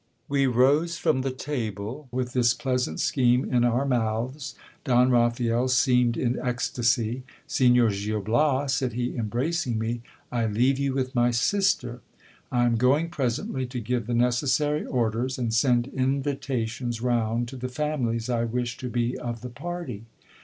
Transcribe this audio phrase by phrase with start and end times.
[0.27, 4.55] We rose from the table with this pleasant scheme in our mouths.
[4.83, 7.21] Don Raphael seemed in ecstacy.
[7.45, 10.01] Signor Gil Bias, said he, embracing me,
[10.31, 12.01] I leave you with my sister.
[12.51, 17.69] I am going presendy to give the necessary orders, and send invitations round to the
[17.69, 20.05] families I wish to be of the party.